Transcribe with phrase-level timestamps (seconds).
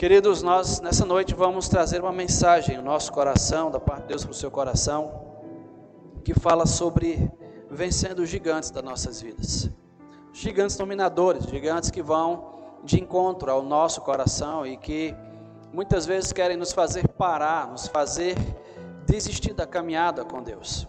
[0.00, 4.24] Queridos, nós nessa noite vamos trazer uma mensagem no nosso coração, da parte de Deus
[4.24, 5.26] para o seu coração,
[6.24, 7.30] que fala sobre
[7.70, 9.68] vencendo os gigantes das nossas vidas.
[10.32, 15.14] Gigantes dominadores, gigantes que vão de encontro ao nosso coração e que
[15.70, 18.38] muitas vezes querem nos fazer parar, nos fazer
[19.04, 20.88] desistir da caminhada com Deus.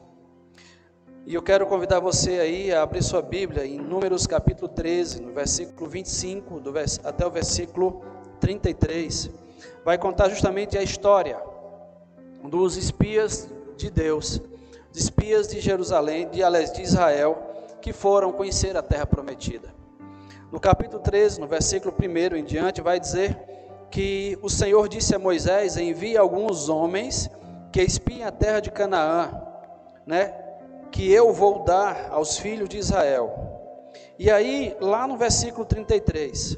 [1.26, 5.34] E eu quero convidar você aí a abrir sua Bíblia em Números capítulo 13, no
[5.34, 6.74] versículo 25 do
[7.04, 8.02] até o versículo
[8.42, 9.30] 33,
[9.86, 11.40] vai contar justamente a história
[12.44, 14.42] dos espias de Deus,
[14.94, 16.42] espias de Jerusalém, de,
[16.74, 17.38] de Israel,
[17.82, 19.74] que foram conhecer a terra prometida.
[20.52, 23.38] No capítulo 13, no versículo 1 em diante, vai dizer
[23.90, 27.30] que o Senhor disse a Moisés: envie alguns homens
[27.72, 29.32] que espiem a terra de Canaã,
[30.06, 30.34] né?
[30.92, 33.52] Que eu vou dar aos filhos de Israel.
[34.20, 36.58] E aí, lá no versículo 33,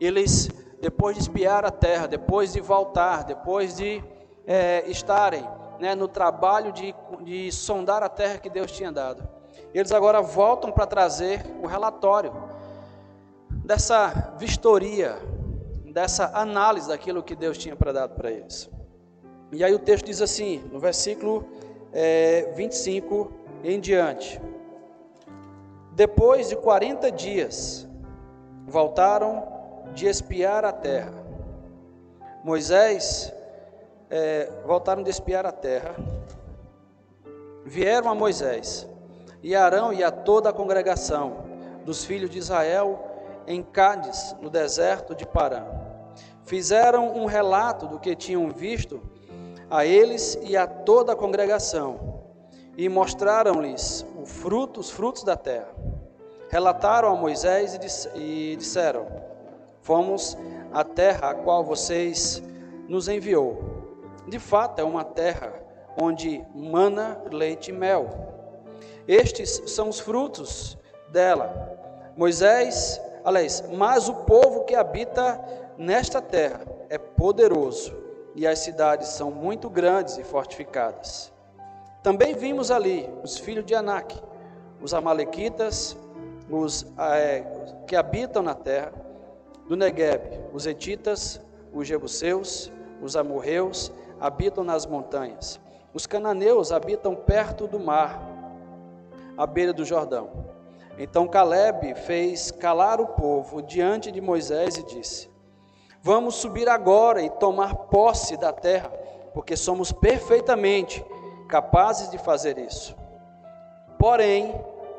[0.00, 0.48] eles
[0.80, 4.02] depois de espiar a terra, depois de voltar, depois de
[4.46, 5.46] é, estarem
[5.78, 9.28] né, no trabalho de, de sondar a terra que Deus tinha dado,
[9.74, 12.32] eles agora voltam para trazer o relatório
[13.50, 15.16] dessa vistoria,
[15.92, 18.68] dessa análise daquilo que Deus tinha dado para eles.
[19.52, 21.44] E aí o texto diz assim, no versículo
[21.92, 23.32] é, 25
[23.64, 24.40] em diante:
[25.92, 27.88] Depois de 40 dias,
[28.66, 29.59] voltaram
[29.94, 31.12] de espiar a terra.
[32.42, 33.32] Moisés,
[34.08, 35.94] é, voltaram de espiar a terra,
[37.64, 38.88] vieram a Moisés
[39.42, 41.44] e Arão e a toda a congregação
[41.84, 43.06] dos filhos de Israel
[43.46, 45.64] em Cádiz, no deserto de Parã.
[46.44, 49.00] Fizeram um relato do que tinham visto
[49.70, 52.20] a eles e a toda a congregação
[52.76, 55.68] e mostraram-lhes fruto, os frutos da terra.
[56.48, 57.78] Relataram a Moisés
[58.14, 59.06] e disseram:
[59.90, 60.38] Fomos
[60.72, 62.40] à terra a qual vocês
[62.86, 63.58] nos enviou.
[64.28, 65.52] De fato, é uma terra
[66.00, 68.08] onde mana leite e mel.
[69.08, 71.76] Estes são os frutos dela.
[72.16, 75.44] Moisés, aliás, mas o povo que habita
[75.76, 77.92] nesta terra é poderoso
[78.36, 81.32] e as cidades são muito grandes e fortificadas.
[82.00, 84.16] Também vimos ali os filhos de Anak,
[84.80, 85.96] os amalequitas,
[86.48, 87.44] os é,
[87.88, 89.09] que habitam na terra,
[89.70, 90.20] do Negueb,
[90.52, 91.40] os etitas,
[91.72, 95.60] os jebuseus, os amorreus habitam nas montanhas.
[95.94, 98.20] Os cananeus habitam perto do mar,
[99.36, 100.28] à beira do Jordão.
[100.98, 105.30] Então Caleb fez calar o povo diante de Moisés e disse:
[106.02, 108.88] Vamos subir agora e tomar posse da terra,
[109.32, 111.04] porque somos perfeitamente
[111.48, 112.96] capazes de fazer isso.
[113.96, 114.52] Porém,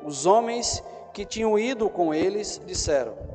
[0.05, 0.81] os homens
[1.11, 3.30] que tinham ido com eles disseram: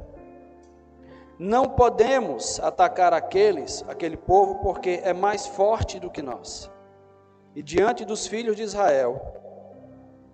[1.39, 6.71] não podemos atacar aqueles, aquele povo, porque é mais forte do que nós.
[7.55, 9.21] E diante dos filhos de Israel,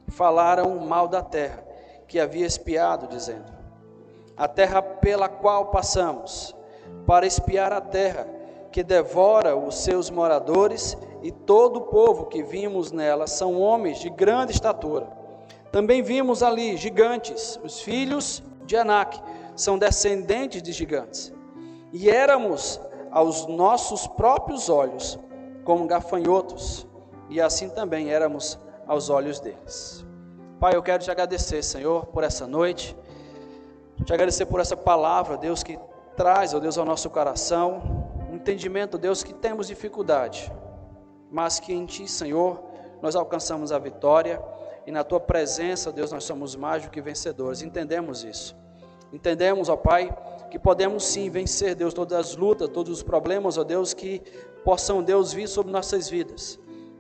[0.09, 1.65] falaram mal da terra
[2.07, 3.53] que havia espiado, dizendo:
[4.37, 6.55] A terra pela qual passamos,
[7.07, 8.27] para espiar a terra
[8.71, 14.09] que devora os seus moradores, e todo o povo que vimos nela são homens de
[14.09, 15.07] grande estatura.
[15.71, 19.21] Também vimos ali gigantes, os filhos de Anak
[19.55, 21.33] são descendentes de gigantes.
[21.93, 22.81] E éramos
[23.11, 25.19] aos nossos próprios olhos
[25.65, 26.87] como gafanhotos,
[27.29, 30.05] e assim também éramos aos olhos deles.
[30.59, 32.97] Pai, eu quero te agradecer, Senhor, por essa noite,
[34.05, 35.79] te agradecer por essa palavra, Deus, que
[36.17, 40.51] traz, ó Deus, ao nosso coração um entendimento, Deus, que temos dificuldade,
[41.31, 42.63] mas que em Ti, Senhor,
[43.03, 44.43] nós alcançamos a vitória
[44.87, 48.57] e na Tua presença, Deus, nós somos mais do que vencedores, entendemos isso.
[49.13, 50.11] Entendemos, ó Pai,
[50.51, 54.23] que podemos sim vencer, Deus, todas as lutas, todos os problemas, ó Deus, que
[54.65, 56.59] possam, Deus, vir sobre nossas vidas.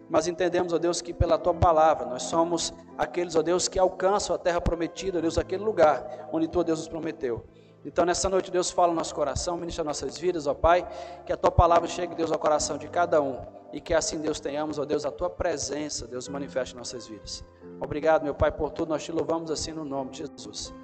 [0.08, 4.36] Mas entendemos, ó Deus, que pela Tua palavra nós somos aqueles, ó Deus, que alcançam
[4.36, 7.44] a terra prometida, ó Deus, aquele lugar onde Tu, Deus, nos prometeu.
[7.84, 10.86] Então, nessa noite, Deus fala no nosso coração, ministra nossas vidas, ó Pai,
[11.24, 13.40] que a Tua palavra chegue, Deus, ao coração de cada um.
[13.72, 17.42] E que assim, Deus, tenhamos, ó Deus, a Tua presença, Deus, manifeste em nossas vidas.
[17.80, 18.90] Obrigado, meu Pai, por tudo.
[18.90, 20.74] Nós te louvamos assim no nome de Jesus.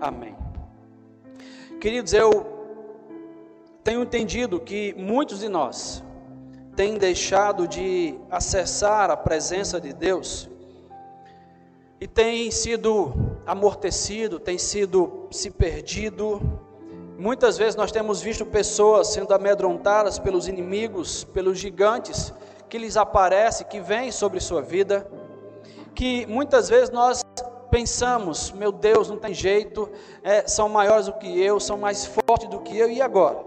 [0.00, 0.36] Amém.
[1.80, 2.46] Queridos, eu
[3.82, 6.02] tenho entendido que muitos de nós
[6.76, 10.48] têm deixado de acessar a presença de Deus
[12.00, 13.12] e têm sido
[13.44, 16.40] amortecido, têm sido se perdido.
[17.18, 22.32] Muitas vezes nós temos visto pessoas sendo amedrontadas pelos inimigos, pelos gigantes
[22.68, 25.10] que lhes aparecem, que vêm sobre sua vida,
[25.92, 27.20] que muitas vezes nós
[27.70, 29.88] pensamos, meu Deus, não tem jeito,
[30.22, 33.44] é, são maiores do que eu, são mais fortes do que eu, e agora?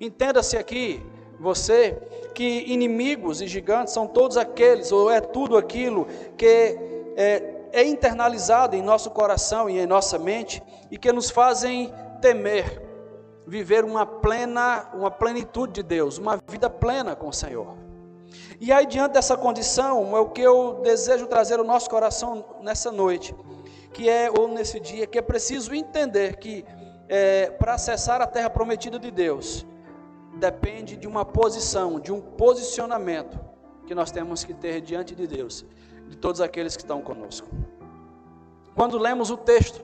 [0.00, 1.04] Entenda-se aqui,
[1.38, 1.98] você,
[2.34, 6.78] que inimigos e gigantes são todos aqueles, ou é tudo aquilo que
[7.16, 12.86] é, é internalizado em nosso coração e em nossa mente e que nos fazem temer
[13.46, 17.85] viver uma plena, uma plenitude de Deus, uma vida plena com o Senhor.
[18.60, 22.90] E aí, diante dessa condição, é o que eu desejo trazer ao nosso coração nessa
[22.90, 23.34] noite,
[23.92, 26.64] que é, ou nesse dia, que é preciso entender que
[27.08, 29.66] é, para acessar a terra prometida de Deus,
[30.36, 33.38] depende de uma posição, de um posicionamento
[33.86, 35.64] que nós temos que ter diante de Deus,
[36.08, 37.48] de todos aqueles que estão conosco.
[38.74, 39.82] Quando lemos o texto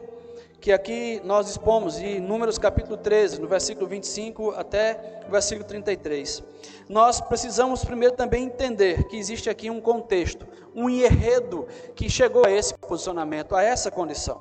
[0.62, 6.40] que aqui nós expomos, em Números capítulo 13, no versículo 25 até o versículo 33.
[6.88, 11.66] Nós precisamos primeiro também entender que existe aqui um contexto, um enredo
[11.96, 14.40] que chegou a esse posicionamento, a essa condição.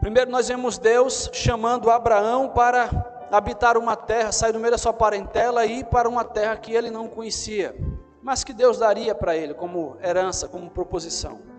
[0.00, 4.92] Primeiro nós vemos Deus chamando Abraão para habitar uma terra, sair do meio da sua
[4.92, 7.72] parentela e ir para uma terra que ele não conhecia,
[8.20, 11.55] mas que Deus daria para ele como herança, como proposição.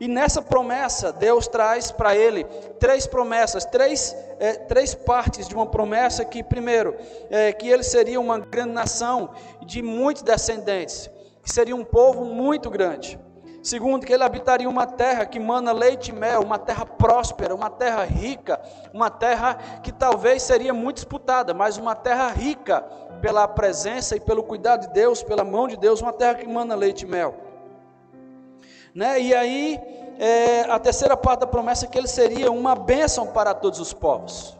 [0.00, 2.44] E nessa promessa, Deus traz para ele
[2.78, 6.96] três promessas, três, é, três partes de uma promessa que, primeiro,
[7.28, 9.28] é, que ele seria uma grande nação
[9.60, 11.10] de muitos descendentes,
[11.42, 13.20] que seria um povo muito grande.
[13.62, 17.68] Segundo, que ele habitaria uma terra que mana leite e mel, uma terra próspera, uma
[17.68, 18.58] terra rica,
[18.94, 22.80] uma terra que talvez seria muito disputada, mas uma terra rica
[23.20, 26.74] pela presença e pelo cuidado de Deus, pela mão de Deus, uma terra que mana
[26.74, 27.49] leite e mel.
[28.94, 29.20] Né?
[29.20, 29.80] E aí,
[30.18, 33.92] é, a terceira parte da promessa é que ele seria uma bênção para todos os
[33.92, 34.58] povos.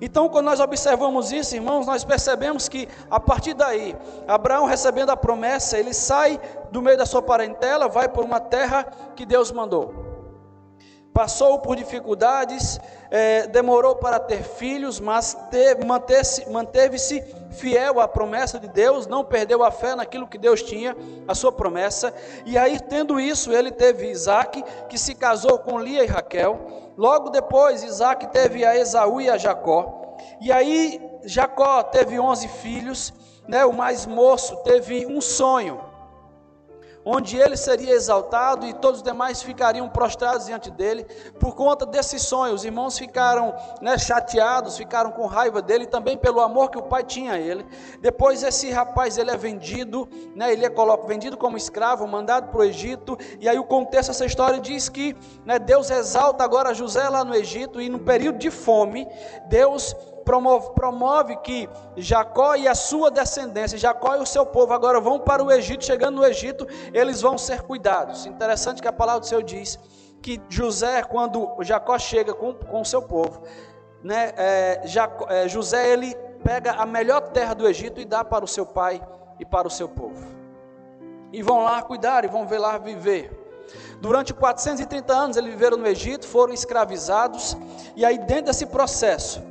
[0.00, 3.96] Então, quando nós observamos isso, irmãos, nós percebemos que a partir daí,
[4.26, 6.40] Abraão recebendo a promessa, ele sai
[6.70, 8.84] do meio da sua parentela, vai por uma terra
[9.16, 10.08] que Deus mandou
[11.18, 12.78] passou por dificuldades,
[13.10, 15.36] é, demorou para ter filhos, mas
[16.48, 17.20] manteve-se
[17.50, 20.96] fiel à promessa de Deus, não perdeu a fé naquilo que Deus tinha,
[21.26, 22.12] a sua promessa.
[22.44, 26.92] E aí, tendo isso, ele teve Isaac, que se casou com Lia e Raquel.
[26.96, 30.16] Logo depois, Isaac teve a Esaú e a Jacó.
[30.40, 33.12] E aí, Jacó teve onze filhos,
[33.46, 35.87] né, o mais moço teve um sonho
[37.10, 41.04] onde ele seria exaltado e todos os demais ficariam prostrados diante dele.
[41.40, 46.38] Por conta desse sonho, os irmãos ficaram né, chateados, ficaram com raiva dele, também pelo
[46.40, 47.64] amor que o pai tinha a ele.
[48.02, 50.70] Depois esse rapaz ele é vendido, né, ele é
[51.06, 53.16] vendido como escravo, mandado para o Egito.
[53.40, 55.16] E aí o contexto dessa história diz que
[55.46, 59.08] né, Deus exalta agora José lá no Egito e no período de fome,
[59.48, 59.96] Deus
[60.28, 61.66] promove, promove que
[61.96, 65.86] Jacó e a sua descendência, Jacó e o seu povo agora vão para o Egito,
[65.86, 68.26] chegando no Egito, eles vão ser cuidados.
[68.26, 69.78] Interessante que a palavra do Senhor diz
[70.20, 73.42] que José, quando Jacó chega com, o seu povo,
[74.02, 76.14] né, é, Jacó, é, José ele
[76.44, 79.00] pega a melhor terra do Egito e dá para o seu pai
[79.40, 80.26] e para o seu povo.
[81.32, 83.32] E vão lá cuidar e vão ver lá viver.
[83.98, 87.56] Durante 430 anos eles viveram no Egito, foram escravizados,
[87.96, 89.42] e aí dentro desse processo,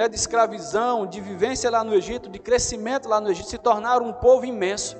[0.00, 4.06] né, de escravização, de vivência lá no Egito, de crescimento lá no Egito, se tornaram
[4.06, 4.96] um povo imenso.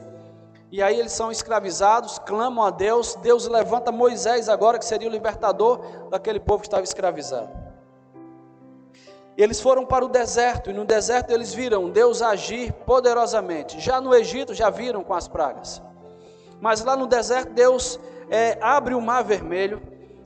[0.71, 5.11] E aí eles são escravizados, clamam a Deus, Deus levanta Moisés agora, que seria o
[5.11, 5.81] libertador
[6.11, 7.49] daquele povo que estava escravizado.
[9.39, 13.81] Eles foram para o deserto, e no deserto eles viram Deus agir poderosamente.
[13.81, 15.81] Já no Egito já viram com as pragas.
[16.61, 17.99] Mas lá no deserto Deus
[18.29, 19.81] é, abre o mar vermelho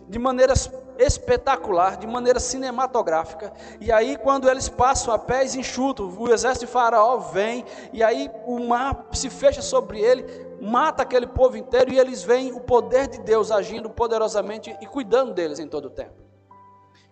[0.09, 3.53] de maneiras espetacular, de maneira cinematográfica.
[3.81, 8.31] E aí, quando eles passam a pés enxutos, o exército de Faraó vem, e aí
[8.47, 10.25] o mar se fecha sobre ele,
[10.61, 15.33] mata aquele povo inteiro, e eles veem o poder de Deus agindo poderosamente e cuidando
[15.33, 16.15] deles em todo o tempo.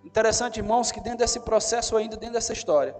[0.04, 2.94] Interessante, irmãos, que dentro desse processo, ainda dentro dessa história,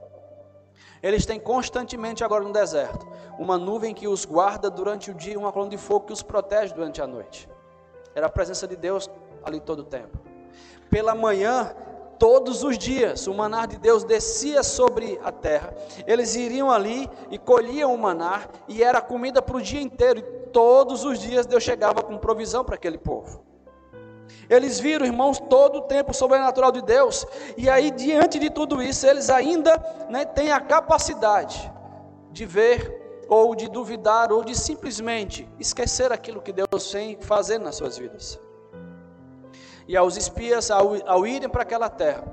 [1.03, 3.09] eles têm constantemente agora no deserto
[3.39, 6.73] uma nuvem que os guarda durante o dia, uma coluna de fogo que os protege
[6.73, 7.49] durante a noite.
[8.15, 9.11] Era a presença de Deus
[9.43, 10.32] ali todo o tempo
[10.93, 11.75] pela manhã,
[12.19, 15.73] todos os dias, o maná de Deus descia sobre a terra.
[16.07, 20.19] Eles iriam ali e colhiam o maná, e era comida para o dia inteiro.
[20.19, 20.23] E
[20.53, 23.43] todos os dias Deus chegava com provisão para aquele povo.
[24.51, 29.07] Eles viram, irmãos, todo o tempo sobrenatural de Deus, e aí, diante de tudo isso,
[29.07, 31.73] eles ainda né, têm a capacidade
[32.31, 37.77] de ver, ou de duvidar, ou de simplesmente esquecer aquilo que Deus vem fazendo nas
[37.77, 38.39] suas vidas.
[39.89, 42.25] E aos espias, ao, ao irem para aquela terra,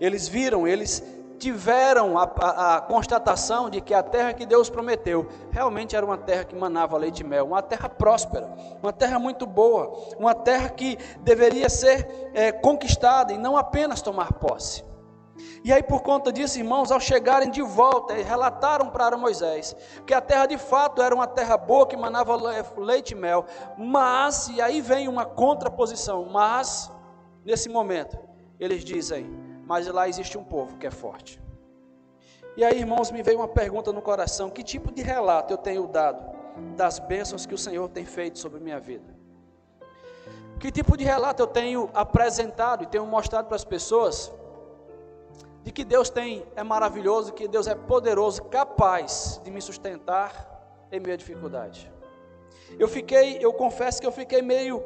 [0.00, 1.02] eles viram, eles
[1.38, 6.16] tiveram a, a, a, constatação de que a terra que Deus prometeu realmente era uma
[6.16, 8.48] terra que manava leite e mel, uma terra próspera,
[8.82, 14.32] uma terra muito boa, uma terra que deveria ser é, conquistada e não apenas tomar
[14.34, 14.84] posse.
[15.62, 20.20] E aí, por conta disso, irmãos, ao chegarem de volta, relataram para Moisés que a
[20.20, 22.36] terra de fato era uma terra boa que manava
[22.78, 23.44] leite e mel,
[23.76, 26.90] mas, e aí vem uma contraposição, mas,
[27.46, 28.18] nesse momento,
[28.58, 29.24] eles dizem:
[29.64, 31.40] Mas lá existe um povo que é forte.
[32.56, 35.86] E aí, irmãos, me veio uma pergunta no coração: que tipo de relato eu tenho
[35.86, 36.34] dado
[36.74, 39.14] das bênçãos que o Senhor tem feito sobre minha vida?
[40.58, 44.32] Que tipo de relato eu tenho apresentado e tenho mostrado para as pessoas
[45.62, 50.98] de que Deus tem é maravilhoso, que Deus é poderoso, capaz de me sustentar em
[50.98, 51.92] meio dificuldade?
[52.78, 54.80] Eu fiquei, eu confesso que eu fiquei meio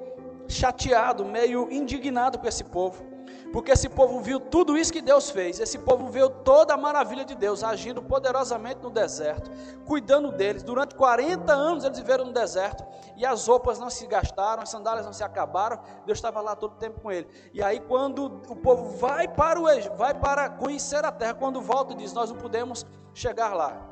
[0.48, 3.10] chateado, meio indignado com esse povo.
[3.52, 7.24] Porque esse povo viu tudo isso que Deus fez, esse povo viu toda a maravilha
[7.24, 9.50] de Deus agindo poderosamente no deserto,
[9.84, 10.62] cuidando deles.
[10.62, 12.84] Durante 40 anos eles viveram no deserto
[13.16, 15.80] e as roupas não se gastaram, as sandálias não se acabaram.
[16.06, 17.26] Deus estava lá todo o tempo com ele.
[17.52, 19.64] E aí, quando o povo vai para, o,
[19.96, 23.89] vai para conhecer a terra, quando volta, diz: Nós não podemos chegar lá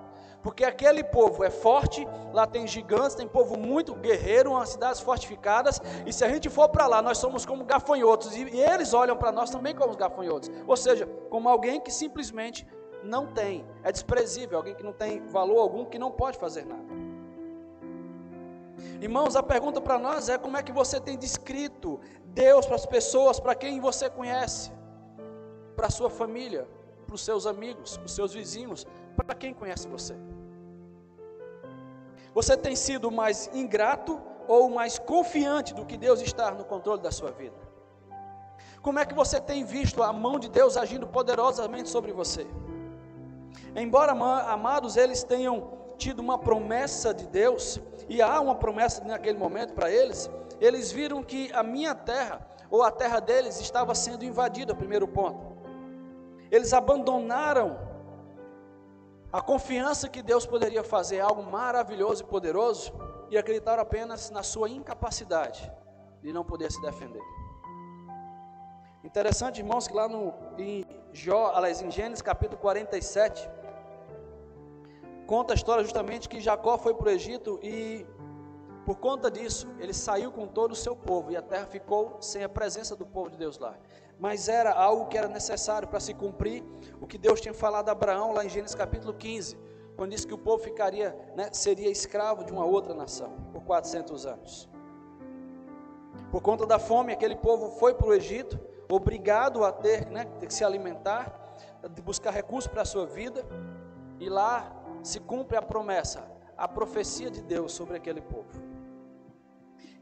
[0.48, 5.78] porque aquele povo é forte, lá tem gigantes, tem povo muito guerreiro, umas cidades fortificadas,
[6.06, 9.30] e se a gente for para lá, nós somos como gafanhotos, e, eles olham para
[9.30, 12.66] nós também como os gafanhotos, ou seja, como alguém que simplesmente
[13.04, 16.94] não tem, é desprezível, alguém que não tem valor algum, que não pode fazer nada.
[19.02, 22.86] Irmãos, a pergunta para nós é como é que você tem descrito Deus para as
[22.86, 24.72] pessoas, para quem você conhece,
[25.76, 26.66] para a sua família,
[27.06, 28.86] para os seus amigos, para os seus vizinhos,
[29.16, 30.14] para quem conhece você.
[32.38, 37.10] Você tem sido mais ingrato ou mais confiante do que Deus está no controle da
[37.10, 37.56] sua vida?
[38.80, 42.46] Como é que você tem visto a mão de Deus agindo poderosamente sobre você?
[43.74, 49.74] Embora, amados, eles tenham tido uma promessa de Deus, e há uma promessa naquele momento
[49.74, 50.30] para eles,
[50.60, 55.44] eles viram que a minha terra, ou a terra deles, estava sendo invadida, primeiro ponto.
[56.52, 57.87] Eles abandonaram
[59.32, 62.92] a confiança que Deus poderia fazer algo maravilhoso e poderoso
[63.30, 65.70] e acreditar apenas na sua incapacidade
[66.22, 67.22] de não poder se defender.
[69.04, 73.48] Interessante, irmãos, que lá no, em, Jó, aliás, em Gênesis capítulo 47,
[75.26, 78.06] conta a história justamente que Jacó foi para o Egito e,
[78.86, 82.42] por conta disso, ele saiu com todo o seu povo e a terra ficou sem
[82.42, 83.76] a presença do povo de Deus lá
[84.18, 86.64] mas era algo que era necessário para se cumprir
[87.00, 89.56] o que Deus tinha falado a Abraão lá em Gênesis capítulo 15,
[89.96, 94.26] quando disse que o povo ficaria, né, seria escravo de uma outra nação por 400
[94.26, 94.68] anos.
[96.30, 98.58] Por conta da fome, aquele povo foi para o Egito,
[98.88, 101.56] obrigado a ter, né, ter que se alimentar,
[101.90, 103.44] de buscar recursos para a sua vida,
[104.20, 104.72] e lá
[105.02, 106.24] se cumpre a promessa,
[106.56, 108.62] a profecia de Deus sobre aquele povo.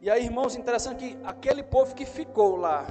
[0.01, 2.87] E aí, irmãos, interessante que aquele povo que ficou lá,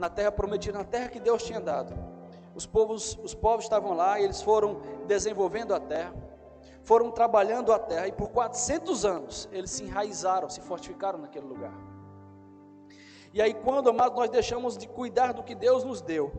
[0.00, 1.94] na terra prometida, na terra que Deus tinha dado.
[2.54, 6.14] Os povos, os povos estavam lá e eles foram desenvolvendo a terra,
[6.82, 11.72] foram trabalhando a terra e por 400 anos eles se enraizaram, se fortificaram naquele lugar.
[13.32, 16.32] E aí, quando, amados, nós deixamos de cuidar do que Deus nos deu,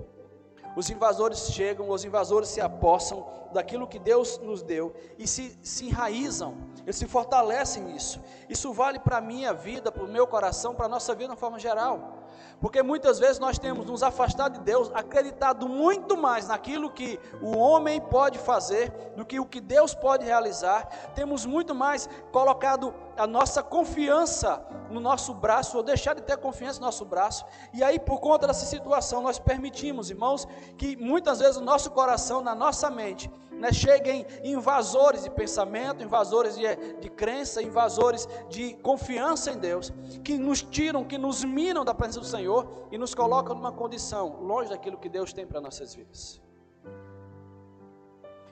[0.75, 5.85] os invasores chegam, os invasores se apossam daquilo que Deus nos deu e se, se
[5.85, 8.21] enraizam, eles se fortalecem nisso.
[8.49, 11.31] Isso vale para a minha vida, para o meu coração, para a nossa vida de
[11.31, 12.21] uma forma geral.
[12.60, 17.57] Porque muitas vezes nós temos nos afastado de Deus, acreditado muito mais naquilo que o
[17.57, 20.88] homem pode fazer do que o que Deus pode realizar.
[21.15, 26.79] Temos muito mais colocado a nossa confiança no nosso braço, ou deixar de ter confiança
[26.79, 27.45] no nosso braço.
[27.74, 32.41] E aí, por conta dessa situação, nós permitimos, irmãos, que muitas vezes o nosso coração,
[32.41, 36.65] na nossa mente, né, cheguem invasores de pensamento, invasores de,
[36.99, 42.21] de crença, invasores de confiança em Deus, que nos tiram, que nos minam da presença
[42.21, 46.41] do Senhor e nos colocam numa condição longe daquilo que Deus tem para nossas vidas.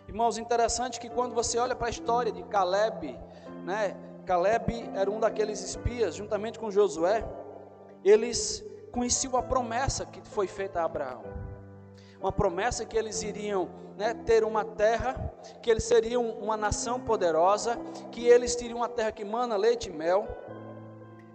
[0.07, 3.19] Irmãos, interessante que quando você olha para a história de Caleb,
[3.65, 3.97] né,
[4.27, 7.27] Caleb era um daqueles espias, juntamente com Josué,
[8.05, 11.38] eles conheciam a promessa que foi feita a Abraão
[12.21, 17.77] uma promessa que eles iriam né, ter uma terra, que eles seriam uma nação poderosa,
[18.11, 20.27] que eles teriam uma terra que mana leite e mel.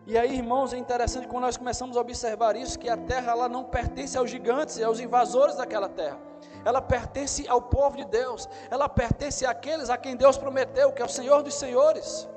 [0.06, 3.48] E aí, irmãos, é interessante quando nós começamos a observar isso, que a terra ela
[3.48, 6.18] não pertence aos gigantes e aos invasores daquela terra.
[6.64, 8.48] Ela pertence ao povo de Deus.
[8.70, 12.28] Ela pertence àqueles a quem Deus prometeu, que é o Senhor dos senhores.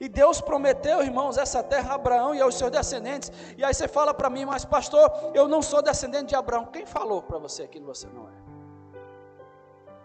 [0.00, 3.30] E Deus prometeu, irmãos, essa terra a Abraão e aos seus descendentes.
[3.56, 6.66] E aí você fala para mim, mas pastor, eu não sou descendente de Abraão.
[6.66, 8.44] Quem falou para você que você não é?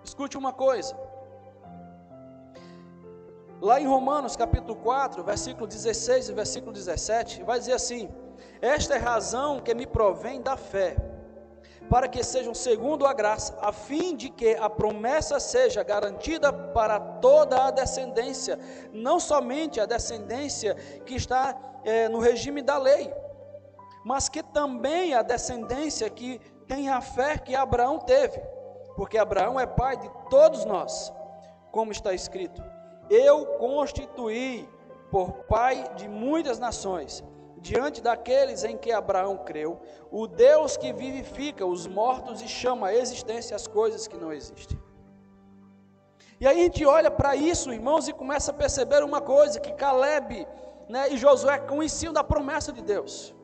[0.03, 0.95] Escute uma coisa.
[3.61, 8.09] Lá em Romanos capítulo 4, versículo 16 e versículo 17, vai dizer assim:
[8.61, 10.95] Esta é razão que me provém da fé,
[11.89, 16.99] para que sejam segundo a graça, a fim de que a promessa seja garantida para
[16.99, 18.59] toda a descendência,
[18.93, 23.11] não somente a descendência que está é, no regime da lei,
[24.05, 28.39] mas que também a descendência que tem a fé que Abraão teve,
[28.95, 31.11] porque Abraão é pai de todos nós,
[31.71, 32.63] como está escrito:
[33.09, 34.69] Eu constituí
[35.09, 37.23] por pai de muitas nações
[37.61, 39.79] diante daqueles em que Abraão creu,
[40.11, 44.79] o Deus que vivifica os mortos e chama à existência as coisas que não existem.
[46.39, 49.73] E aí a gente olha para isso, irmãos, e começa a perceber uma coisa: que
[49.73, 50.47] Caleb
[50.87, 53.35] né, e Josué conheciam da promessa de Deus,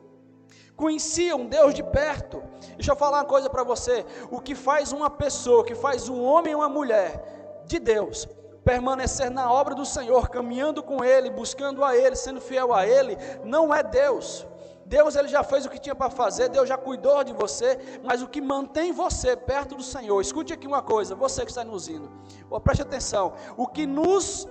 [0.74, 2.42] conheciam Deus de perto.
[2.74, 6.08] Deixa eu falar uma coisa para você: o que faz uma pessoa, o que faz
[6.08, 8.26] um homem ou uma mulher de Deus,
[8.66, 13.16] permanecer na obra do Senhor, caminhando com Ele, buscando a Ele, sendo fiel a Ele,
[13.44, 14.44] não é Deus.
[14.84, 18.22] Deus ele já fez o que tinha para fazer, Deus já cuidou de você, mas
[18.22, 21.88] o que mantém você perto do Senhor, escute aqui uma coisa, você que está nos
[21.88, 22.08] indo,
[22.48, 24.48] oh, preste atenção, o que nos,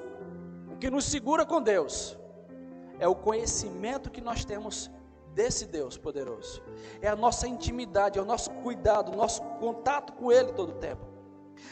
[0.69, 2.17] o que nos segura com Deus,
[2.99, 4.91] é o conhecimento que nós temos
[5.33, 6.61] desse Deus poderoso,
[7.01, 10.75] é a nossa intimidade, é o nosso cuidado, o nosso contato com Ele todo o
[10.75, 11.14] tempo.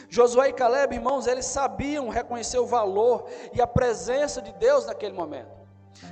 [0.08, 5.14] Josué e Caleb, irmãos, eles sabiam reconhecer o valor e a presença de Deus naquele
[5.14, 5.64] momento.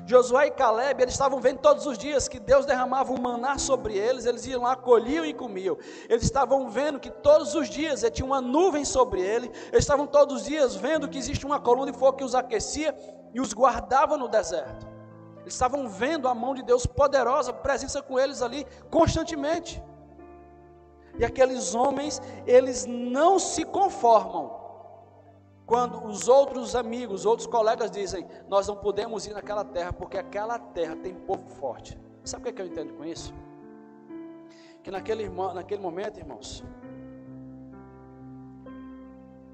[0.07, 3.97] Josué e Caleb, eles estavam vendo todos os dias que Deus derramava o maná sobre
[3.97, 5.77] eles, eles iam lá, colhiam e comiam.
[6.09, 10.37] Eles estavam vendo que todos os dias tinha uma nuvem sobre ele, eles estavam todos
[10.37, 12.97] os dias vendo que existe uma coluna de fogo que os aquecia
[13.35, 14.87] e os guardava no deserto.
[15.41, 19.83] Eles estavam vendo a mão de Deus poderosa, presença com eles ali constantemente.
[21.19, 24.63] E aqueles homens, eles não se conformam
[25.67, 30.59] quando os outros amigos, outros colegas dizem: Nós não podemos ir naquela terra porque aquela
[30.59, 31.99] terra tem povo forte.
[32.25, 33.33] Sabe o que, é que eu entendo com isso?
[34.83, 36.65] Que naquele, naquele momento, irmãos,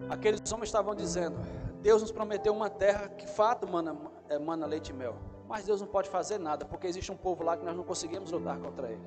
[0.08, 1.36] aqueles homens estavam dizendo:
[1.82, 3.96] Deus nos prometeu uma terra que fato mana,
[4.28, 5.16] é, mana leite e mel.
[5.48, 8.30] Mas Deus não pode fazer nada porque existe um povo lá que nós não conseguimos
[8.30, 9.02] lutar contra ele.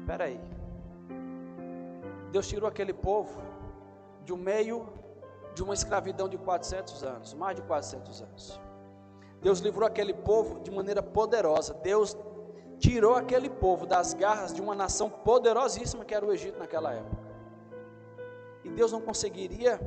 [0.00, 0.40] Espera aí.
[2.30, 3.40] Deus tirou aquele povo
[4.24, 4.88] de um meio
[5.54, 8.60] de uma escravidão de 400 anos, mais de 400 anos.
[9.40, 11.74] Deus livrou aquele povo de maneira poderosa.
[11.74, 12.16] Deus
[12.78, 17.24] tirou aquele povo das garras de uma nação poderosíssima que era o Egito naquela época.
[18.64, 19.80] E Deus não conseguiria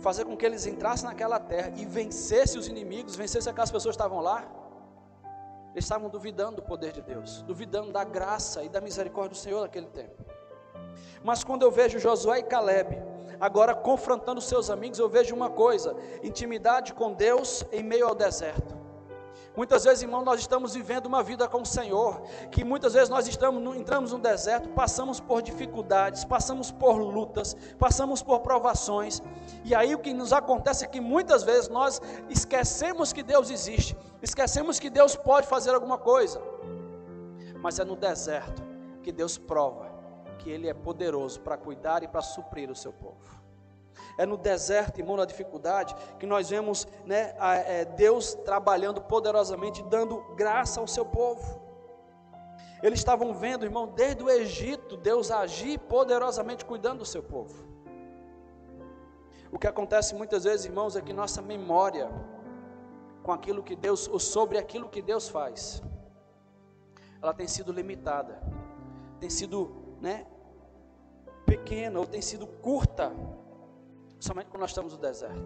[0.00, 4.00] fazer com que eles entrassem naquela terra e vencessem os inimigos, vencessem aquelas pessoas que
[4.00, 4.46] estavam lá.
[5.72, 9.62] Eles estavam duvidando do poder de Deus, duvidando da graça e da misericórdia do Senhor
[9.62, 10.24] naquele tempo.
[11.22, 13.02] Mas quando eu vejo Josué e Caleb,
[13.40, 18.78] agora confrontando seus amigos, eu vejo uma coisa: intimidade com Deus em meio ao deserto.
[19.56, 23.26] Muitas vezes, irmão, nós estamos vivendo uma vida com o Senhor, que muitas vezes nós
[23.26, 29.20] estamos, entramos no deserto, passamos por dificuldades, passamos por lutas, passamos por provações,
[29.64, 33.96] e aí o que nos acontece é que muitas vezes nós esquecemos que Deus existe,
[34.22, 36.40] esquecemos que Deus pode fazer alguma coisa,
[37.60, 38.62] mas é no deserto
[39.02, 39.87] que Deus prova
[40.38, 43.38] que Ele é poderoso para cuidar e para suprir o seu povo.
[44.16, 49.82] É no deserto, irmão, na dificuldade, que nós vemos né, a, é, Deus trabalhando poderosamente,
[49.84, 51.60] dando graça ao seu povo.
[52.82, 57.66] Eles estavam vendo, irmão, desde o Egito, Deus agir poderosamente cuidando do seu povo.
[59.50, 62.10] O que acontece muitas vezes, irmãos, é que nossa memória
[63.22, 65.82] com aquilo que Deus, ou sobre aquilo que Deus faz,
[67.20, 68.40] ela tem sido limitada,
[69.20, 70.26] tem sido né,
[71.46, 73.12] pequena ou tem sido curta,
[74.18, 75.42] somente quando nós estamos no deserto.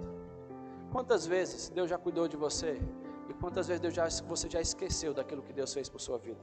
[0.90, 2.80] Quantas vezes Deus já cuidou de você
[3.28, 6.40] e quantas vezes Deus já, você já esqueceu daquilo que Deus fez por sua vida?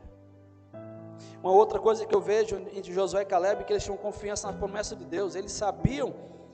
[1.44, 4.52] Uma outra coisa que eu vejo entre Josué e Caleb é que eles tinham confiança
[4.52, 5.36] na promessa de Deus.
[5.36, 6.14] Eles sabiam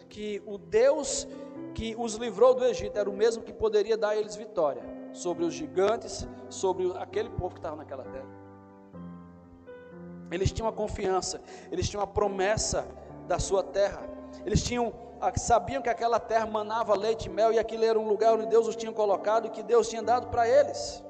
[0.10, 1.28] que o Deus
[1.74, 5.44] que os livrou do Egito era o mesmo que poderia dar a eles vitória sobre
[5.44, 8.45] os gigantes, sobre aquele povo que estava naquela terra.
[10.32, 12.88] Eles tinham a confiança, eles tinham a promessa
[13.28, 14.02] da sua terra.
[14.46, 14.94] Eles tinham,
[15.38, 18.68] sabiam que aquela terra manava leite e mel e aquilo era um lugar onde Deus
[18.68, 21.04] os tinha colocado e que Deus tinha dado para eles.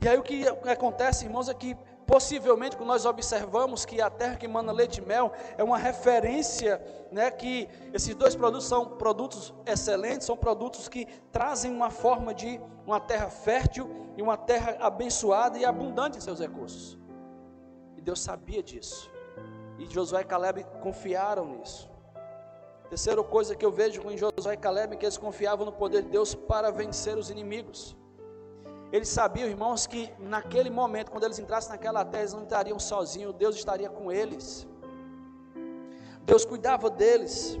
[0.00, 1.76] E aí o que acontece, irmãos, é que
[2.06, 6.82] possivelmente quando nós observamos que a terra que manda leite e mel é uma referência,
[7.10, 12.60] né, que esses dois produtos são produtos excelentes, são produtos que trazem uma forma de
[12.84, 16.98] uma terra fértil e uma terra abençoada e abundante em seus recursos.
[18.02, 19.10] Deus sabia disso.
[19.78, 21.90] E Josué e Caleb confiaram nisso.
[22.88, 26.02] Terceira coisa que eu vejo em Josué e Caleb é que eles confiavam no poder
[26.02, 27.96] de Deus para vencer os inimigos.
[28.92, 33.34] Eles sabiam, irmãos, que naquele momento, quando eles entrassem naquela terra, eles não estariam sozinhos,
[33.34, 34.68] Deus estaria com eles.
[36.24, 37.58] Deus cuidava deles.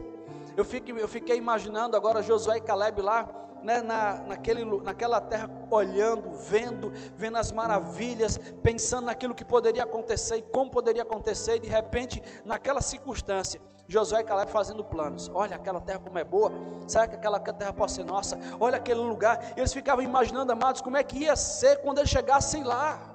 [0.54, 3.26] Eu, fico, eu fiquei imaginando agora Josué e Caleb lá,
[3.62, 10.36] né, na, naquele, naquela terra, olhando, vendo, vendo as maravilhas, pensando naquilo que poderia acontecer
[10.36, 15.30] e como poderia acontecer, e de repente, naquela circunstância, Josué e Caleb fazendo planos.
[15.34, 16.50] Olha aquela terra como é boa.
[16.86, 18.38] Será que aquela terra pode ser nossa?
[18.58, 19.52] Olha aquele lugar.
[19.56, 23.12] Eles ficavam imaginando, amados, como é que ia ser quando eles chegassem lá.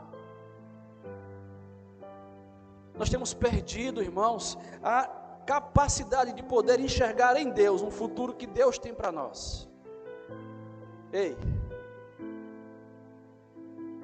[2.95, 5.07] Nós temos perdido, irmãos, a
[5.45, 9.67] capacidade de poder enxergar em Deus um futuro que Deus tem para nós.
[11.11, 11.37] Ei,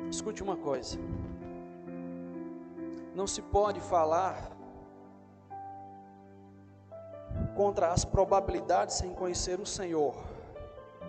[0.09, 0.97] escute uma coisa.
[3.13, 4.51] Não se pode falar
[7.55, 10.15] contra as probabilidades sem conhecer o Senhor,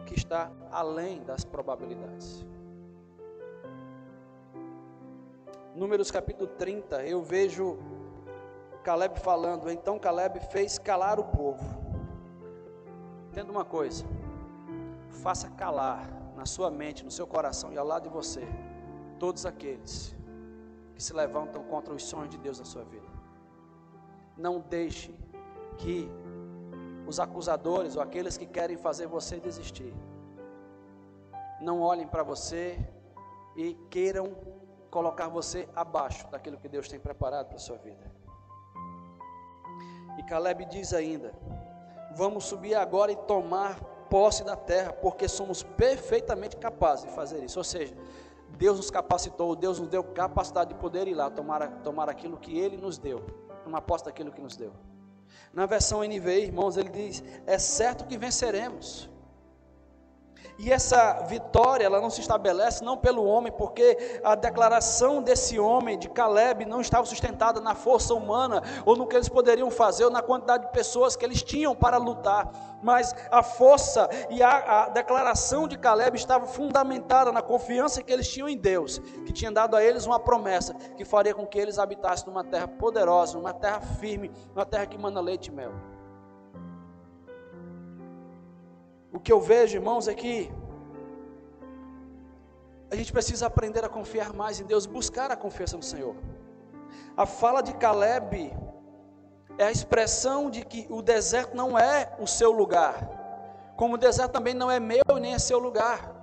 [0.04, 2.44] que está além das probabilidades.
[5.74, 7.78] Números capítulo 30, eu vejo
[8.82, 11.64] Caleb falando, então Caleb fez calar o povo.
[13.30, 14.04] Entenda uma coisa,
[15.24, 16.06] faça calar
[16.36, 18.46] na sua mente, no seu coração e ao lado de você,
[19.18, 20.14] todos aqueles
[20.94, 23.08] que se levantam contra os sonhos de Deus na sua vida.
[24.36, 25.14] Não deixe
[25.78, 26.10] que
[27.06, 29.94] os acusadores ou aqueles que querem fazer você desistir
[31.58, 32.78] não olhem para você
[33.56, 34.36] e queiram
[34.90, 38.04] colocar você abaixo daquilo que Deus tem preparado para a sua vida.
[40.18, 41.32] E Caleb diz ainda:
[42.14, 47.58] Vamos subir agora e tomar posse da terra, porque somos perfeitamente capazes de fazer isso.
[47.58, 47.94] Ou seja,
[48.56, 52.58] Deus nos capacitou, Deus nos deu capacidade de poder ir lá tomar, tomar aquilo que
[52.58, 53.24] Ele nos deu,
[53.66, 54.72] uma posse daquilo que nos deu.
[55.52, 59.08] Na versão NVI, irmãos, ele diz: É certo que venceremos.
[60.58, 65.98] E essa vitória, ela não se estabelece não pelo homem, porque a declaração desse homem,
[65.98, 70.10] de Caleb, não estava sustentada na força humana, ou no que eles poderiam fazer, ou
[70.10, 72.50] na quantidade de pessoas que eles tinham para lutar,
[72.82, 78.28] mas a força e a, a declaração de Caleb estava fundamentada na confiança que eles
[78.28, 81.78] tinham em Deus, que tinha dado a eles uma promessa, que faria com que eles
[81.78, 85.93] habitassem numa terra poderosa, numa terra firme, numa terra que manda leite e mel.
[89.14, 90.52] O que eu vejo, irmãos, é que
[92.90, 96.16] a gente precisa aprender a confiar mais em Deus, buscar a confiança no Senhor.
[97.16, 98.52] A fala de Caleb
[99.56, 103.08] é a expressão de que o deserto não é o seu lugar,
[103.76, 106.13] como o deserto também não é meu nem é seu lugar.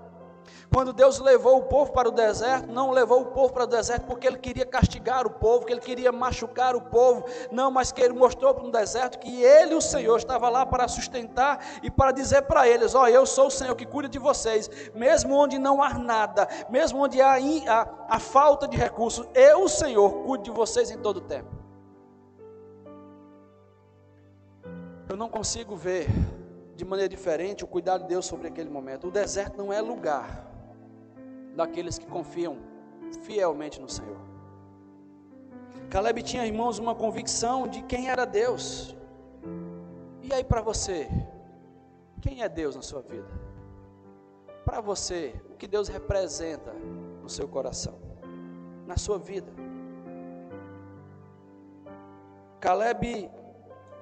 [0.73, 4.05] Quando Deus levou o povo para o deserto, não levou o povo para o deserto
[4.05, 8.01] porque ele queria castigar o povo, que ele queria machucar o povo, não, mas que
[8.01, 12.11] ele mostrou para o deserto que ele, o Senhor, estava lá para sustentar e para
[12.11, 15.59] dizer para eles: Ó, oh, eu sou o Senhor que cuida de vocês, mesmo onde
[15.59, 17.35] não há nada, mesmo onde há
[17.67, 21.49] a, a falta de recursos, eu, o Senhor, cuido de vocês em todo o tempo.
[25.09, 26.07] Eu não consigo ver
[26.81, 29.07] de maneira diferente o cuidado de Deus sobre aquele momento.
[29.07, 30.27] O deserto não é lugar
[31.55, 32.57] daqueles que confiam
[33.21, 34.17] fielmente no Senhor.
[35.91, 38.95] Caleb tinha, irmãos, uma convicção de quem era Deus.
[40.23, 41.07] E aí, para você,
[42.19, 43.29] quem é Deus na sua vida?
[44.65, 46.73] Para você, o que Deus representa
[47.21, 47.99] no seu coração,
[48.87, 49.51] na sua vida?
[52.59, 53.29] Caleb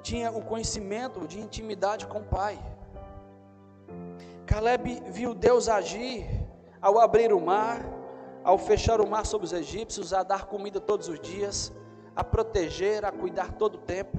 [0.01, 2.59] tinha o conhecimento de intimidade com o Pai.
[4.45, 6.25] Caleb viu Deus agir
[6.81, 7.85] ao abrir o mar,
[8.43, 11.71] ao fechar o mar sobre os egípcios, a dar comida todos os dias,
[12.15, 14.17] a proteger, a cuidar todo o tempo.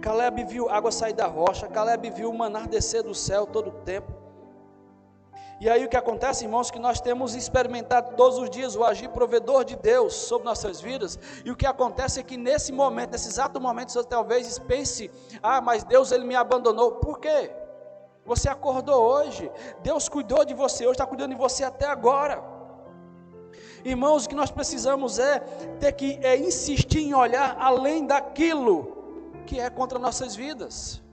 [0.00, 3.72] Caleb viu água sair da rocha, Caleb viu o manar descer do céu todo o
[3.82, 4.23] tempo.
[5.60, 9.08] E aí o que acontece, irmãos, que nós temos experimentado todos os dias o agir
[9.08, 11.18] provedor de Deus sobre nossas vidas.
[11.44, 15.10] E o que acontece é que nesse momento, nesse exato momento, você talvez pense:
[15.42, 16.92] "Ah, mas Deus ele me abandonou".
[16.92, 17.50] Por quê?
[18.26, 19.50] Você acordou hoje,
[19.82, 22.42] Deus cuidou de você hoje, está cuidando de você até agora.
[23.84, 25.40] Irmãos, o que nós precisamos é
[25.78, 28.94] ter que é, insistir em olhar além daquilo
[29.44, 31.03] que é contra nossas vidas.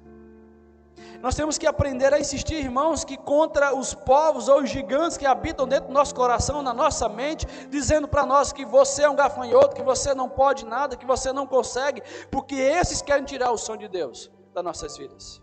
[1.21, 5.25] Nós temos que aprender a insistir, irmãos, que contra os povos ou os gigantes que
[5.25, 9.15] habitam dentro do nosso coração, na nossa mente, dizendo para nós que você é um
[9.15, 13.57] gafanhoto, que você não pode nada, que você não consegue, porque esses querem tirar o
[13.57, 15.41] som de Deus das nossas vidas.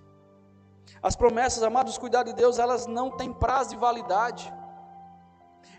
[1.02, 4.52] As promessas, amados, cuidado de Deus, elas não têm prazo de validade.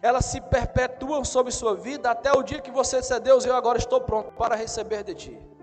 [0.01, 3.77] Elas se perpetuam sobre sua vida até o dia que você disser, Deus, eu agora
[3.77, 5.58] estou pronto para receber de Ti.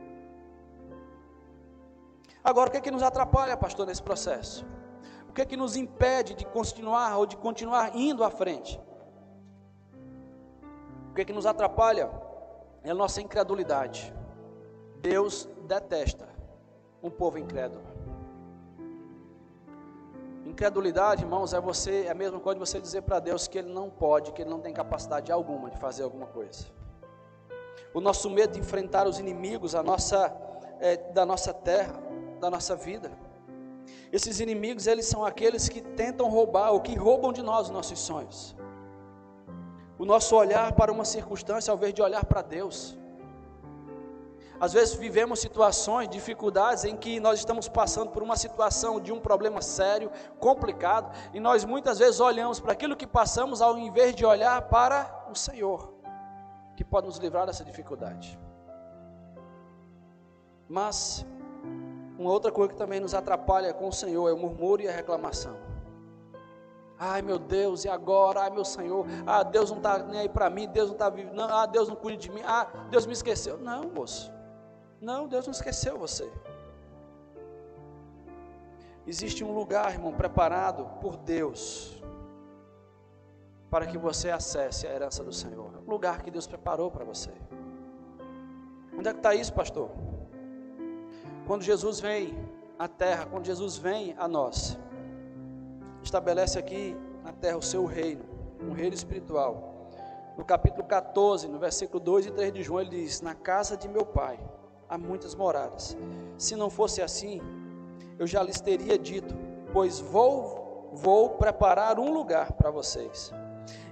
[2.49, 4.65] Agora, o que é que nos atrapalha, pastor, nesse processo?
[5.29, 8.81] O que é que nos impede de continuar ou de continuar indo à frente?
[11.17, 12.11] que, que nos atrapalha?
[12.85, 14.15] É a nossa incredulidade.
[15.01, 16.29] Deus detesta
[17.03, 17.83] um povo incrédulo.
[20.45, 23.73] Incredulidade, irmãos, é você, é a mesma coisa de você dizer para Deus que ele
[23.73, 26.67] não pode, que ele não tem capacidade alguma de fazer alguma coisa.
[27.93, 30.33] O nosso medo de enfrentar os inimigos a nossa,
[30.79, 31.95] é, da nossa terra,
[32.41, 33.11] da nossa vida.
[34.13, 37.99] Esses inimigos, eles são aqueles que tentam roubar, ou que roubam de nós os nossos
[37.99, 38.57] sonhos.
[39.99, 42.97] O nosso olhar para uma circunstância ao invés de olhar para Deus.
[44.59, 49.21] Às vezes vivemos situações, dificuldades em que nós estamos passando por uma situação de um
[49.21, 54.25] problema sério, complicado, e nós muitas vezes olhamos para aquilo que passamos ao invés de
[54.25, 55.93] olhar para o Senhor,
[56.75, 58.39] que pode nos livrar dessa dificuldade.
[60.69, 61.25] Mas
[62.27, 64.93] uma outra coisa que também nos atrapalha com o Senhor é o murmúrio e a
[64.93, 65.57] reclamação.
[66.99, 68.41] Ai meu Deus, e agora?
[68.41, 71.33] Ai meu Senhor, ah, Deus não está nem aí para mim, Deus não está vivo,
[71.33, 73.59] não, ah, Deus não cuida de mim, ah, Deus me esqueceu.
[73.59, 74.33] Não, moço.
[75.01, 76.29] Não, Deus não esqueceu você.
[79.07, 82.03] Existe um lugar, irmão, preparado por Deus
[83.71, 85.71] para que você acesse a herança do Senhor.
[85.87, 87.31] Lugar que Deus preparou para você.
[88.99, 89.91] Onde é que está isso, pastor?
[91.47, 92.37] Quando Jesus vem
[92.77, 94.77] à terra, quando Jesus vem a nós,
[96.03, 98.25] estabelece aqui na terra o seu reino,
[98.61, 99.89] um reino espiritual.
[100.37, 103.89] No capítulo 14, no versículo 2 e 3 de João, ele diz: Na casa de
[103.89, 104.41] meu pai
[104.89, 105.97] há muitas moradas.
[106.37, 107.41] Se não fosse assim,
[108.19, 109.33] eu já lhes teria dito,
[109.73, 113.33] pois vou, vou preparar um lugar para vocês.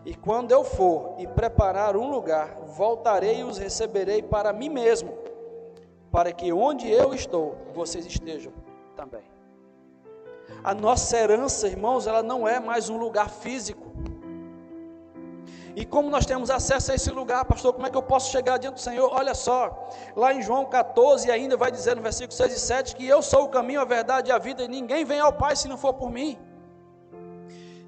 [0.05, 5.24] E quando eu for e preparar um lugar, voltarei e os receberei para mim mesmo,
[6.15, 8.53] para que onde eu estou, vocês estejam
[8.95, 9.25] também.
[10.63, 13.93] A nossa herança, irmãos, ela não é mais um lugar físico.
[15.75, 18.59] E como nós temos acesso a esse lugar, pastor, como é que eu posso chegar
[18.59, 19.11] diante do Senhor?
[19.13, 23.05] Olha só, lá em João 14, ainda vai dizer no versículo 6 e 7 que
[23.05, 25.67] eu sou o caminho, a verdade e a vida, e ninguém vem ao Pai se
[25.67, 26.39] não for por mim.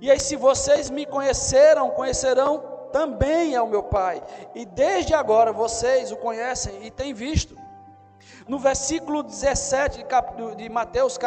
[0.01, 2.61] E aí, se vocês me conheceram, conhecerão
[2.91, 4.21] também ao meu Pai.
[4.53, 7.66] E desde agora vocês o conhecem e têm visto.
[8.49, 10.07] No versículo 17
[10.57, 11.19] de Mateus,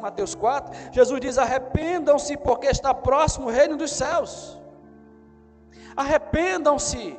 [0.00, 4.58] Mateus 4, Jesus diz: Arrependam-se, porque está próximo o reino dos céus.
[5.96, 7.16] Arrependam-se.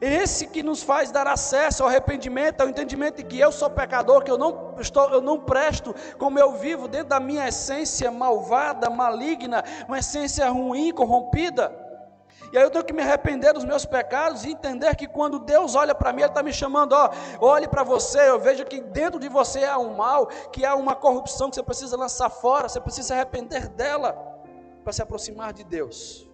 [0.00, 4.24] Esse que nos faz dar acesso ao arrependimento, ao entendimento de que eu sou pecador,
[4.24, 8.90] que eu não estou, eu não presto como eu vivo dentro da minha essência malvada,
[8.90, 11.72] maligna, uma essência ruim, corrompida.
[12.52, 15.74] E aí eu tenho que me arrepender dos meus pecados e entender que quando Deus
[15.74, 17.10] olha para mim, Ele está me chamando, ó,
[17.40, 20.94] olhe para você, eu vejo que dentro de você há um mal, que há uma
[20.94, 24.12] corrupção que você precisa lançar fora, você precisa se arrepender dela
[24.84, 26.30] para se aproximar de Deus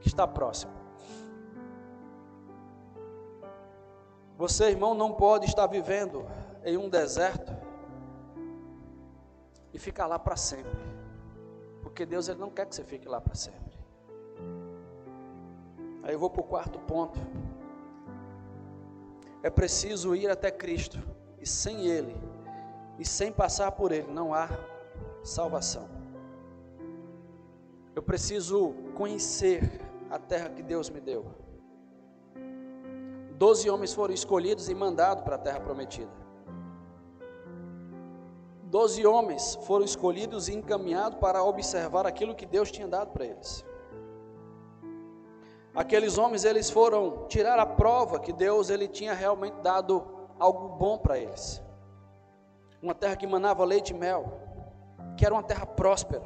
[0.00, 0.72] que está próximo.
[4.38, 6.26] Você, irmão, não pode estar vivendo
[6.64, 7.54] em um deserto
[9.72, 10.72] e ficar lá para sempre.
[11.82, 13.73] Porque Deus ele não quer que você fique lá para sempre.
[16.04, 17.18] Aí eu vou para o quarto ponto.
[19.42, 21.02] É preciso ir até Cristo.
[21.40, 22.16] E sem Ele,
[22.98, 24.48] e sem passar por Ele, não há
[25.22, 25.88] salvação.
[27.94, 31.26] Eu preciso conhecer a terra que Deus me deu.
[33.36, 36.10] Doze homens foram escolhidos e mandados para a terra prometida.
[38.64, 43.64] Doze homens foram escolhidos e encaminhados para observar aquilo que Deus tinha dado para eles.
[45.74, 50.06] Aqueles homens, eles foram tirar a prova que Deus ele tinha realmente dado
[50.38, 51.60] algo bom para eles.
[52.80, 54.40] Uma terra que manava leite e mel,
[55.16, 56.22] que era uma terra próspera.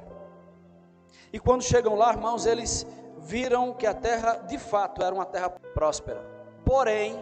[1.32, 2.87] E quando chegam lá, irmãos, eles
[3.18, 6.20] viram que a terra de fato era uma terra próspera.
[6.64, 7.18] Porém,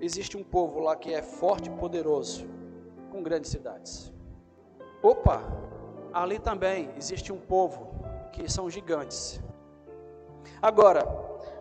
[0.00, 2.46] existe um povo lá que é forte e poderoso,
[3.10, 4.12] com grandes cidades.
[5.02, 5.42] Opa,
[6.12, 7.88] ali também existe um povo
[8.32, 9.40] que são gigantes.
[10.60, 11.06] Agora,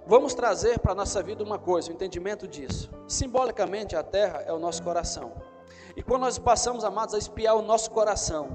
[0.06, 2.90] vamos trazer para a nossa vida uma coisa, o um entendimento disso.
[3.08, 5.34] Simbolicamente, a terra é o nosso coração.
[5.96, 8.50] E quando nós passamos, amados, a espiar o nosso coração,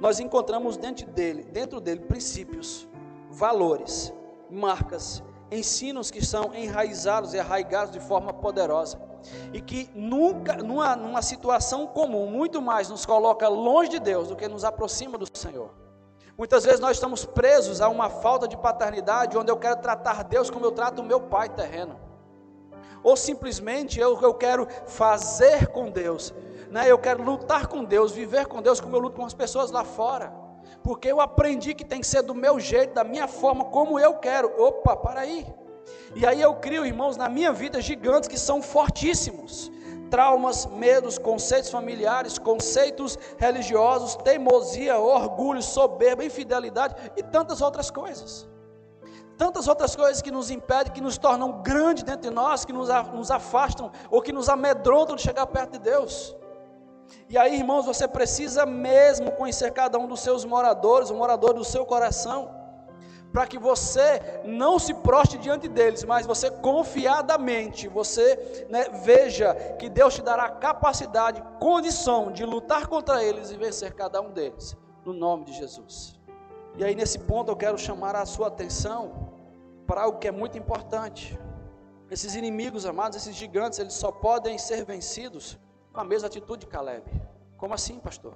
[0.00, 2.88] nós encontramos dentro dele, dentro dele princípios
[3.30, 4.12] valores,
[4.50, 8.98] marcas, ensinos que são enraizados e arraigados de forma poderosa
[9.52, 14.36] e que nunca, numa, numa situação comum, muito mais nos coloca longe de Deus do
[14.36, 15.70] que nos aproxima do Senhor.
[16.36, 20.50] Muitas vezes nós estamos presos a uma falta de paternidade, onde eu quero tratar Deus
[20.50, 21.98] como eu trato o meu pai terreno,
[23.02, 26.34] ou simplesmente eu, eu quero fazer com Deus,
[26.70, 26.90] né?
[26.90, 29.84] eu quero lutar com Deus, viver com Deus como eu luto com as pessoas lá
[29.84, 30.44] fora
[30.84, 34.14] porque eu aprendi que tem que ser do meu jeito, da minha forma, como eu
[34.14, 34.52] quero.
[34.60, 35.46] Opa, para aí.
[36.14, 39.72] E aí eu crio, irmãos, na minha vida gigantes que são fortíssimos.
[40.10, 48.48] Traumas, medos, conceitos familiares, conceitos religiosos, teimosia, orgulho, soberba, infidelidade e tantas outras coisas.
[49.36, 52.88] Tantas outras coisas que nos impedem, que nos tornam grandes dentro de nós, que nos,
[53.30, 56.36] afastam ou que nos amedrontam de chegar perto de Deus.
[57.28, 61.64] E aí, irmãos, você precisa mesmo conhecer cada um dos seus moradores, o morador do
[61.64, 62.63] seu coração
[63.34, 69.88] para que você não se proste diante deles, mas você confiadamente, você né, veja que
[69.88, 75.12] Deus te dará capacidade, condição de lutar contra eles e vencer cada um deles, no
[75.12, 76.14] nome de Jesus.
[76.76, 79.32] E aí nesse ponto eu quero chamar a sua atenção
[79.84, 81.36] para algo que é muito importante.
[82.08, 85.58] Esses inimigos, amados, esses gigantes, eles só podem ser vencidos
[85.92, 87.02] com a mesma atitude de Caleb.
[87.56, 88.34] Como assim, pastor?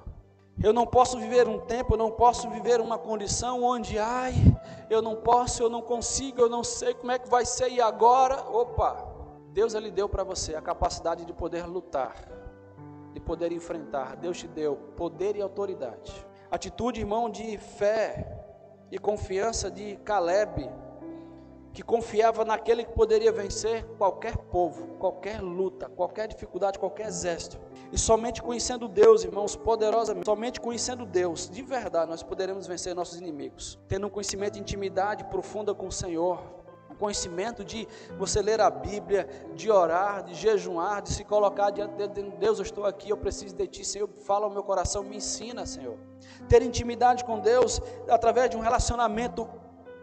[0.63, 4.35] Eu não posso viver um tempo, eu não posso viver uma condição onde, ai,
[4.91, 7.81] eu não posso, eu não consigo, eu não sei como é que vai ser e
[7.81, 9.07] agora, opa,
[9.53, 12.15] Deus ele deu para você a capacidade de poder lutar,
[13.13, 14.17] de poder enfrentar.
[14.17, 16.13] Deus te deu poder e autoridade.
[16.51, 18.27] Atitude, irmão, de fé
[18.91, 20.69] e confiança de Caleb
[21.73, 27.68] que confiava naquele que poderia vencer qualquer povo, qualquer luta, qualquer dificuldade, qualquer exército.
[27.91, 33.19] E somente conhecendo Deus, irmãos, poderosamente, somente conhecendo Deus, de verdade, nós poderemos vencer nossos
[33.19, 33.79] inimigos.
[33.89, 36.39] Tendo um conhecimento de intimidade profunda com o Senhor,
[36.91, 41.95] um conhecimento de você ler a Bíblia, de orar, de jejuar, de se colocar diante
[42.09, 45.17] de Deus, eu estou aqui, eu preciso de Ti, Senhor, fala ao meu coração, me
[45.17, 45.97] ensina, Senhor.
[46.47, 49.49] Ter intimidade com Deus através de um relacionamento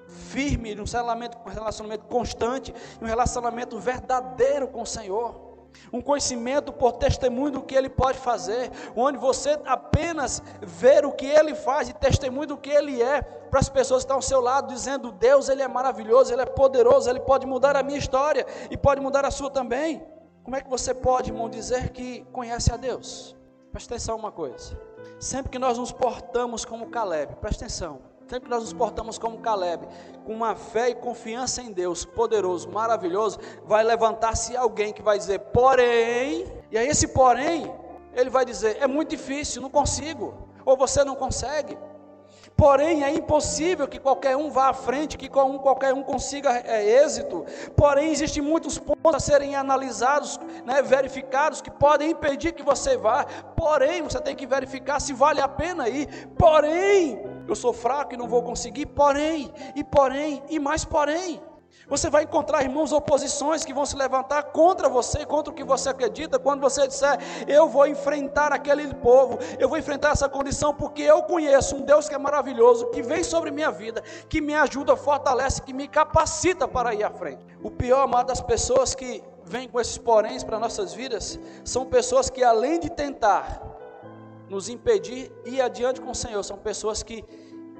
[0.08, 5.45] firme, um relacionamento, um relacionamento constante, um relacionamento verdadeiro com o Senhor.
[5.92, 11.26] Um conhecimento por testemunho do que Ele pode fazer, onde você apenas ver o que
[11.26, 14.42] Ele faz e testemunho do que Ele é, para as pessoas que estão ao seu
[14.42, 18.46] lado, dizendo: Deus, Ele é maravilhoso, Ele é poderoso, Ele pode mudar a minha história
[18.70, 20.06] e pode mudar a sua também.
[20.44, 23.36] Como é que você pode, irmão, dizer que conhece a Deus?
[23.72, 24.80] Preste atenção uma coisa.
[25.20, 29.88] Sempre que nós nos portamos como Caleb, preste atenção Sempre nós nos portamos como Caleb,
[30.26, 35.40] com uma fé e confiança em Deus, poderoso, maravilhoso, vai levantar-se alguém que vai dizer,
[35.40, 37.72] porém, e aí esse porém,
[38.16, 40.34] ele vai dizer, é muito difícil, não consigo,
[40.66, 41.78] ou você não consegue.
[42.58, 47.46] Porém, é impossível que qualquer um vá à frente, que qualquer um consiga é, êxito.
[47.76, 53.26] Porém, existem muitos pontos a serem analisados, né, verificados, que podem impedir que você vá.
[53.58, 56.30] Porém, você tem que verificar se vale a pena ir.
[56.38, 58.86] Porém, eu sou fraco e não vou conseguir.
[58.88, 61.42] Porém, e porém, e mais porém.
[61.88, 65.90] Você vai encontrar, irmãos, oposições que vão se levantar contra você, contra o que você
[65.90, 71.04] acredita, quando você disser, eu vou enfrentar aquele povo, eu vou enfrentar essa condição, porque
[71.04, 74.96] eu conheço um Deus que é maravilhoso, que vem sobre minha vida, que me ajuda,
[74.96, 77.46] fortalece, que me capacita para ir à frente.
[77.62, 82.32] O pior, amado, das pessoas que vêm com esses poréns para nossas vidas, são pessoas
[82.32, 83.62] que além de tentar
[84.50, 87.24] nos impedir ir adiante com o Senhor, são pessoas que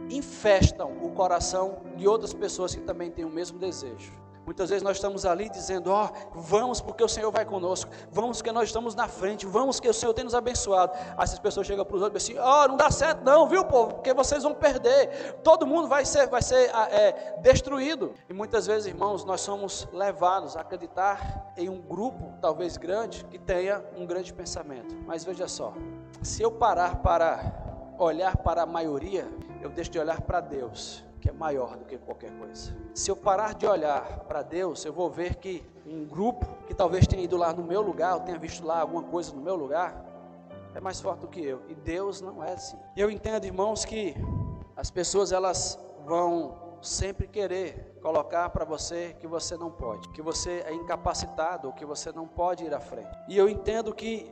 [0.10, 4.26] infestam o coração de outras pessoas que também têm o mesmo desejo.
[4.46, 8.38] Muitas vezes nós estamos ali dizendo: Ó, oh, vamos porque o Senhor vai conosco, vamos
[8.38, 10.94] porque nós estamos na frente, vamos porque o Senhor tem nos abençoado.
[11.18, 13.48] Aí essas pessoas chegam para os outros e dizem Ó, oh, não dá certo, não,
[13.48, 13.96] viu, povo?
[13.96, 18.14] Porque vocês vão perder, todo mundo vai ser, vai ser ah, é, destruído.
[18.30, 23.40] E muitas vezes, irmãos, nós somos levados a acreditar em um grupo, talvez grande, que
[23.40, 24.96] tenha um grande pensamento.
[25.08, 25.74] Mas veja só,
[26.22, 29.28] se eu parar para olhar para a maioria,
[29.62, 32.76] eu deixo de olhar para Deus, que é maior do que qualquer coisa.
[32.94, 37.08] Se eu parar de olhar para Deus, eu vou ver que um grupo que talvez
[37.08, 40.06] tenha ido lá no meu lugar, ou tenha visto lá alguma coisa no meu lugar,
[40.74, 41.62] é mais forte do que eu.
[41.70, 42.78] E Deus não é assim.
[42.98, 44.16] Eu entendo, irmãos, que
[44.76, 50.64] as pessoas elas vão sempre querer colocar para você que você não pode, que você
[50.68, 53.10] é incapacitado, ou que você não pode ir à frente.
[53.28, 54.32] E eu entendo que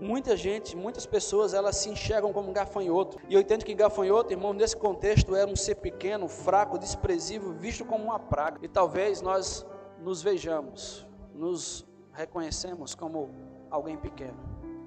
[0.00, 3.18] Muita gente, muitas pessoas, elas se enxergam como gafanhoto.
[3.28, 7.84] E eu entendo que gafanhoto, irmão, nesse contexto era um ser pequeno, fraco, desprezível, visto
[7.84, 8.58] como uma praga.
[8.62, 9.66] E talvez nós
[10.00, 13.30] nos vejamos, nos reconhecemos como
[13.70, 14.38] alguém pequeno,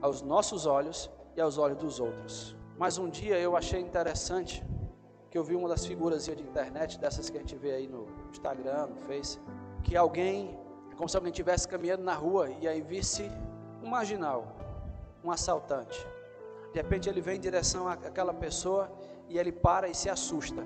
[0.01, 2.55] aos nossos olhos e aos olhos dos outros.
[2.77, 4.63] Mas um dia eu achei interessante
[5.29, 8.07] que eu vi uma das figuras de internet, dessas que a gente vê aí no
[8.29, 9.39] Instagram, no Face,
[9.83, 10.57] que alguém,
[10.95, 13.29] como se alguém estivesse caminhando na rua e aí visse
[13.81, 14.55] um marginal,
[15.23, 16.05] um assaltante.
[16.73, 18.91] De repente ele vem em direção àquela pessoa
[19.27, 20.65] e ele para e se assusta,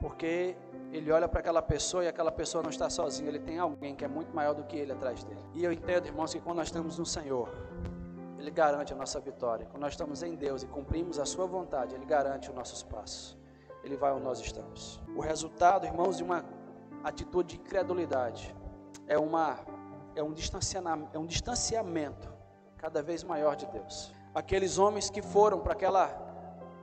[0.00, 0.56] porque
[0.92, 4.04] ele olha para aquela pessoa e aquela pessoa não está sozinha, ele tem alguém que
[4.04, 5.40] é muito maior do que ele atrás dele.
[5.54, 7.48] E eu entendo, irmãos, que quando nós estamos no Senhor,
[8.38, 9.66] Ele garante a nossa vitória.
[9.66, 13.36] Quando nós estamos em Deus e cumprimos a Sua vontade, Ele garante os nossos passos.
[13.82, 15.02] Ele vai onde nós estamos.
[15.16, 16.44] O resultado, irmãos, de uma
[17.02, 18.54] atitude de incredulidade
[19.06, 19.58] é, uma,
[20.14, 22.35] é, um, distanciamento, é um distanciamento
[22.86, 24.14] cada vez maior de Deus.
[24.32, 26.06] Aqueles homens que foram para aquela,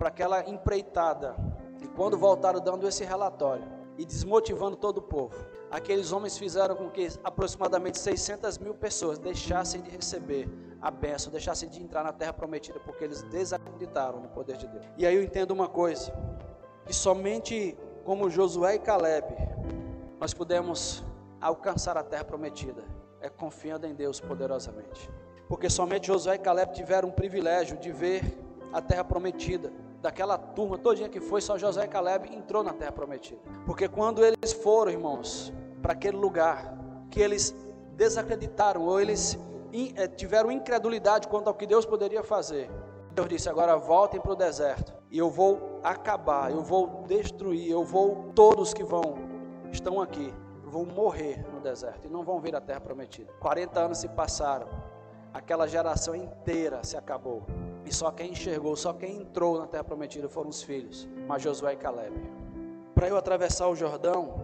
[0.02, 1.34] aquela empreitada
[1.82, 3.64] e quando voltaram dando esse relatório
[3.98, 5.34] e desmotivando todo o povo,
[5.72, 10.50] aqueles homens fizeram com que aproximadamente 600 mil pessoas deixassem de receber
[10.82, 14.86] a bênção, deixassem de entrar na terra prometida, porque eles desacreditaram no poder de Deus.
[14.98, 16.14] E aí eu entendo uma coisa:
[16.86, 19.26] que somente como Josué e Caleb
[20.20, 21.02] nós pudemos
[21.40, 22.84] alcançar a terra prometida,
[23.22, 25.10] é confiando em Deus poderosamente.
[25.54, 28.24] Porque somente Josué e Caleb tiveram o privilégio de ver
[28.74, 29.72] a terra prometida.
[30.02, 33.40] Daquela turma todinha que foi, só Josué e Caleb entrou na terra prometida.
[33.64, 36.76] Porque quando eles foram, irmãos, para aquele lugar
[37.12, 37.56] que eles
[37.96, 39.38] desacreditaram ou eles
[39.96, 42.68] eh, tiveram incredulidade quanto ao que Deus poderia fazer,
[43.12, 47.84] Deus disse: agora voltem para o deserto e eu vou acabar, eu vou destruir, eu
[47.84, 49.20] vou todos que vão
[49.72, 50.34] estão aqui
[50.74, 53.32] vão morrer no deserto e não vão vir à terra prometida.
[53.40, 54.68] 40 anos se passaram,
[55.34, 57.44] aquela geração inteira se acabou.
[57.86, 61.74] E só quem enxergou, só quem entrou na terra prometida foram os filhos, mas Josué
[61.74, 62.14] e Caleb.
[62.94, 64.42] Para eu atravessar o Jordão,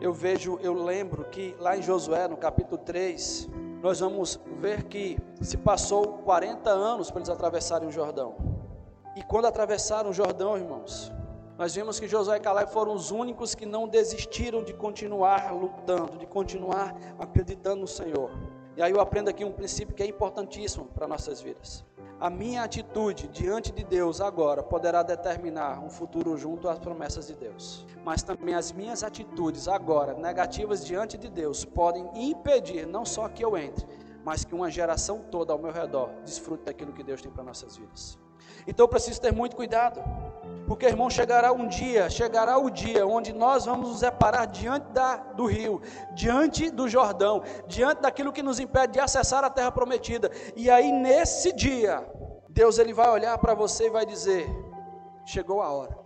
[0.00, 3.48] eu vejo, eu lembro que lá em Josué, no capítulo 3,
[3.82, 8.36] nós vamos ver que se passou 40 anos para eles atravessarem o Jordão.
[9.16, 11.12] E quando atravessaram o Jordão, irmãos,
[11.58, 16.16] nós vimos que Josué e Caleb foram os únicos que não desistiram de continuar lutando,
[16.16, 18.30] de continuar acreditando no Senhor.
[18.80, 21.84] E aí eu aprendo aqui um princípio que é importantíssimo para nossas vidas.
[22.18, 27.34] A minha atitude diante de Deus agora poderá determinar um futuro junto às promessas de
[27.34, 27.86] Deus.
[28.02, 33.44] Mas também as minhas atitudes agora, negativas diante de Deus, podem impedir não só que
[33.44, 33.86] eu entre,
[34.24, 37.76] mas que uma geração toda ao meu redor desfrute daquilo que Deus tem para nossas
[37.76, 38.18] vidas.
[38.66, 40.02] Então eu preciso ter muito cuidado.
[40.70, 45.16] Porque, irmão, chegará um dia, chegará o dia onde nós vamos nos separar diante da,
[45.16, 45.82] do rio,
[46.14, 50.30] diante do Jordão, diante daquilo que nos impede de acessar a terra prometida.
[50.54, 52.06] E aí, nesse dia,
[52.48, 54.48] Deus ele vai olhar para você e vai dizer:
[55.24, 55.98] chegou a hora.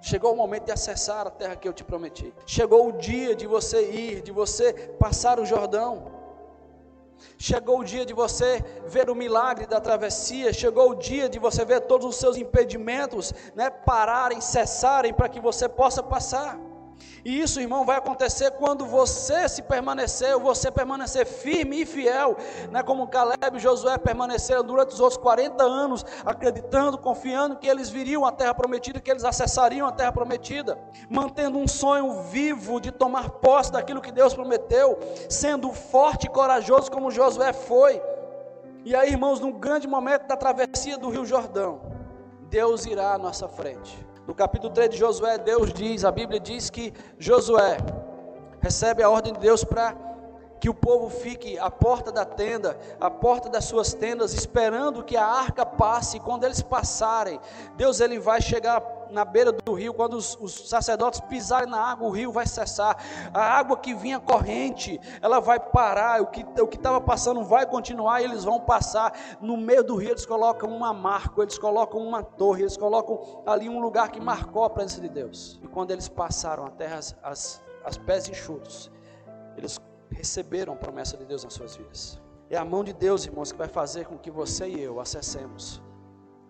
[0.00, 2.32] Chegou o momento de acessar a terra que eu te prometi.
[2.46, 6.15] Chegou o dia de você ir, de você passar o Jordão.
[7.38, 11.64] Chegou o dia de você ver o milagre da travessia, chegou o dia de você
[11.64, 16.58] ver todos os seus impedimentos né, pararem, cessarem, para que você possa passar.
[17.26, 22.36] E isso, irmão, vai acontecer quando você se permanecer, você permanecer firme e fiel,
[22.70, 27.90] né, como Caleb e Josué permaneceram durante os outros 40 anos, acreditando, confiando que eles
[27.90, 30.78] viriam à terra prometida, que eles acessariam a terra prometida,
[31.10, 34.96] mantendo um sonho vivo de tomar posse daquilo que Deus prometeu,
[35.28, 38.00] sendo forte e corajoso como Josué foi.
[38.84, 41.80] E aí, irmãos, num grande momento da travessia do Rio Jordão,
[42.42, 46.68] Deus irá à nossa frente no capítulo 3 de Josué, Deus diz, a Bíblia diz
[46.68, 47.78] que Josué
[48.60, 49.94] recebe a ordem de Deus para
[50.60, 55.16] que o povo fique à porta da tenda, à porta das suas tendas, esperando que
[55.16, 56.16] a arca passe.
[56.16, 57.38] E quando eles passarem,
[57.76, 59.94] Deus ele vai chegar na beira do rio.
[59.94, 62.96] Quando os, os sacerdotes pisarem na água, o rio vai cessar.
[63.32, 66.20] A água que vinha corrente, ela vai parar.
[66.22, 68.20] O que o estava passando vai continuar.
[68.20, 70.10] E eles vão passar no meio do rio.
[70.10, 74.64] Eles colocam uma marca, eles colocam uma torre, eles colocam ali um lugar que marcou
[74.64, 75.58] a presença de Deus.
[75.62, 78.90] E quando eles passaram a terra as, as, as pés enxutos,
[79.56, 79.80] eles
[80.10, 82.20] receberam a promessa de Deus nas suas vidas.
[82.48, 85.82] É a mão de Deus, irmãos, que vai fazer com que você e eu acessemos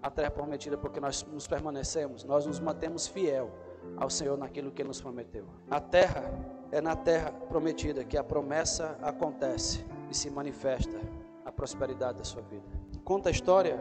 [0.07, 3.51] a terra prometida, porque nós nos permanecemos, nós nos mantemos fiel
[3.97, 5.45] ao Senhor naquilo que Ele nos prometeu.
[5.69, 6.33] A terra
[6.71, 10.97] é na terra prometida que a promessa acontece e se manifesta
[11.45, 12.63] a prosperidade da sua vida.
[13.05, 13.81] Conta a história,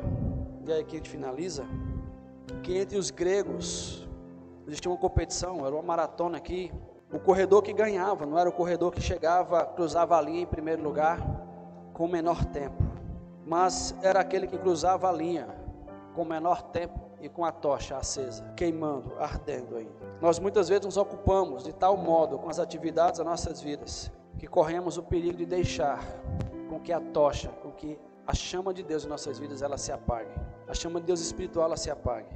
[0.66, 1.64] e aí que a gente finaliza,
[2.64, 4.08] que entre os gregos
[4.68, 6.74] existia uma competição, era uma maratona aqui,
[7.14, 10.82] o corredor que ganhava, não era o corredor que chegava, cruzava a linha em primeiro
[10.82, 11.20] lugar
[11.94, 12.84] com menor tempo,
[13.46, 15.65] mas era aquele que cruzava a linha
[16.16, 19.94] com menor tempo e com a tocha acesa, queimando, ardendo ainda.
[20.22, 24.48] Nós muitas vezes nos ocupamos de tal modo com as atividades das nossas vidas que
[24.48, 26.00] corremos o perigo de deixar
[26.70, 29.92] com que a tocha, com que a chama de Deus em nossas vidas ela se
[29.92, 30.32] apague.
[30.68, 32.36] A chama de Deus espiritual ela se apague.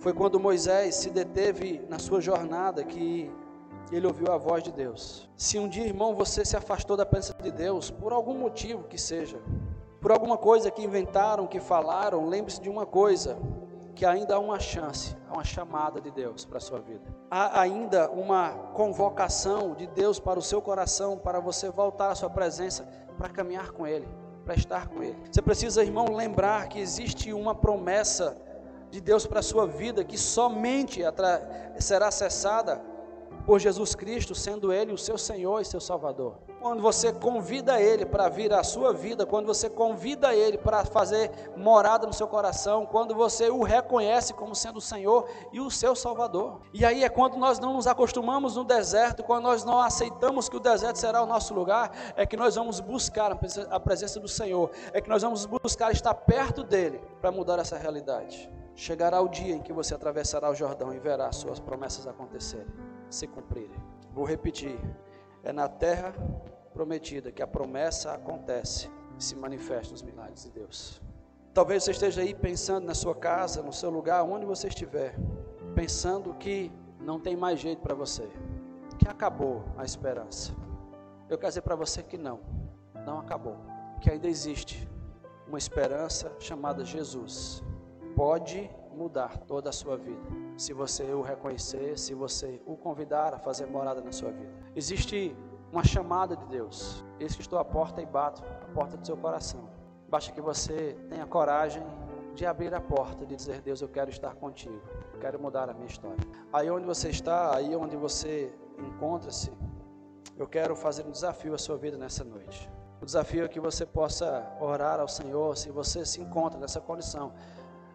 [0.00, 3.30] Foi quando Moisés se deteve na sua jornada que
[3.92, 5.28] ele ouviu a voz de Deus.
[5.36, 8.98] Se um dia, irmão, você se afastou da presença de Deus, por algum motivo que
[8.98, 9.38] seja,
[10.00, 13.38] por alguma coisa que inventaram, que falaram, lembre-se de uma coisa:
[13.94, 17.02] que ainda há uma chance, há uma chamada de Deus para a sua vida.
[17.30, 22.30] Há ainda uma convocação de Deus para o seu coração, para você voltar à sua
[22.30, 22.88] presença,
[23.18, 24.08] para caminhar com Ele,
[24.44, 25.18] para estar com Ele.
[25.30, 28.36] Você precisa, irmão, lembrar que existe uma promessa
[28.90, 31.02] de Deus para a sua vida que somente
[31.78, 32.80] será acessada
[33.40, 36.38] por Jesus Cristo, sendo Ele o seu Senhor e seu Salvador.
[36.60, 41.30] Quando você convida Ele para vir à sua vida, quando você convida Ele para fazer
[41.56, 45.96] morada no seu coração, quando você o reconhece como sendo o Senhor e o seu
[45.96, 46.60] Salvador.
[46.74, 50.56] E aí é quando nós não nos acostumamos no deserto, quando nós não aceitamos que
[50.56, 53.32] o deserto será o nosso lugar, é que nós vamos buscar
[53.70, 57.78] a presença do Senhor, é que nós vamos buscar estar perto dEle para mudar essa
[57.78, 58.50] realidade.
[58.74, 63.26] Chegará o dia em que você atravessará o Jordão e verá suas promessas acontecerem se
[63.26, 63.78] cumprirem.
[64.14, 64.78] Vou repetir:
[65.42, 66.14] é na terra
[66.72, 71.00] prometida que a promessa acontece e se manifesta os milagres de Deus.
[71.52, 75.16] Talvez você esteja aí pensando na sua casa, no seu lugar, onde você estiver,
[75.74, 78.30] pensando que não tem mais jeito para você,
[78.98, 80.54] que acabou a esperança.
[81.28, 82.40] Eu quero dizer para você que não,
[83.04, 83.56] não acabou,
[84.00, 84.88] que ainda existe
[85.46, 87.62] uma esperança chamada Jesus.
[88.14, 90.20] Pode mudar toda a sua vida.
[90.60, 94.52] Se você o reconhecer, se você o convidar a fazer morada na sua vida.
[94.76, 95.34] Existe
[95.72, 97.02] uma chamada de Deus.
[97.18, 99.70] Eis que estou à porta e bato, a porta do seu coração.
[100.06, 101.82] Basta que você tenha coragem
[102.34, 104.82] de abrir a porta, de dizer: Deus, eu quero estar contigo,
[105.18, 106.22] quero mudar a minha história.
[106.52, 109.50] Aí onde você está, aí onde você encontra-se,
[110.36, 112.70] eu quero fazer um desafio à sua vida nessa noite.
[113.00, 117.32] O desafio é que você possa orar ao Senhor, se você se encontra nessa condição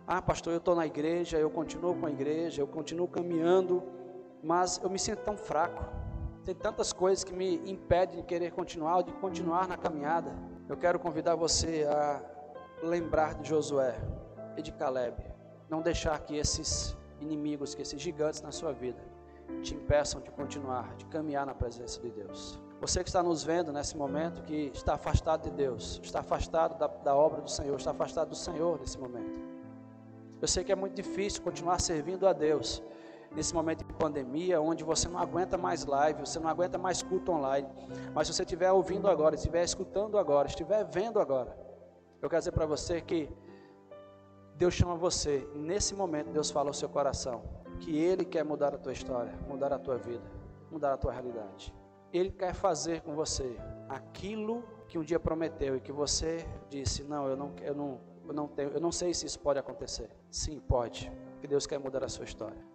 [0.08, 3.84] ah, pastor, eu estou na igreja, eu continuo com a igreja, eu continuo caminhando,
[4.44, 5.84] mas eu me sinto tão fraco.
[6.44, 10.32] Tem tantas coisas que me impedem de querer continuar, de continuar na caminhada.
[10.70, 12.22] Eu quero convidar você a
[12.84, 14.00] lembrar de Josué
[14.56, 15.16] e de Caleb.
[15.68, 19.02] Não deixar que esses inimigos, que esses gigantes na sua vida
[19.64, 22.60] te impeçam de continuar, de caminhar na presença de Deus.
[22.80, 26.86] Você que está nos vendo nesse momento, que está afastado de Deus, está afastado da,
[26.86, 29.55] da obra do Senhor, está afastado do Senhor nesse momento.
[30.46, 32.84] Eu sei que é muito difícil continuar servindo a Deus
[33.32, 37.32] nesse momento de pandemia, onde você não aguenta mais live, você não aguenta mais culto
[37.32, 37.68] online.
[38.14, 41.58] Mas se você estiver ouvindo agora, estiver escutando agora, estiver vendo agora,
[42.22, 43.28] eu quero dizer para você que
[44.56, 47.42] Deus chama você, nesse momento Deus fala ao seu coração,
[47.80, 50.30] que Ele quer mudar a tua história, mudar a tua vida,
[50.70, 51.74] mudar a tua realidade.
[52.14, 53.58] Ele quer fazer com você
[53.90, 58.34] aquilo que um dia prometeu e que você disse, não, eu não, eu não eu
[58.34, 60.10] não, tenho, eu não sei se isso pode acontecer.
[60.30, 61.12] Sim, pode.
[61.40, 62.75] Que Deus quer mudar a sua história.